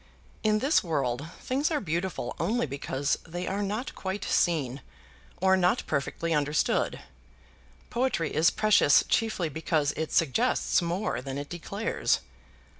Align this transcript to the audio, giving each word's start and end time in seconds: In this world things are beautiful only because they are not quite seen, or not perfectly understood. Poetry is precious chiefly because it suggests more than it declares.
In 0.41 0.57
this 0.57 0.83
world 0.83 1.27
things 1.41 1.69
are 1.69 1.79
beautiful 1.79 2.35
only 2.39 2.65
because 2.65 3.19
they 3.23 3.45
are 3.45 3.61
not 3.61 3.93
quite 3.93 4.23
seen, 4.25 4.81
or 5.39 5.55
not 5.55 5.83
perfectly 5.85 6.33
understood. 6.33 7.01
Poetry 7.91 8.33
is 8.33 8.49
precious 8.49 9.03
chiefly 9.07 9.47
because 9.47 9.91
it 9.91 10.11
suggests 10.11 10.81
more 10.81 11.21
than 11.21 11.37
it 11.37 11.49
declares. 11.49 12.21